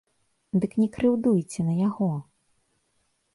Дык 0.63 0.71
не 0.83 0.87
крыўдуйце 0.95 1.67
на 1.67 1.73
яго! 1.87 2.09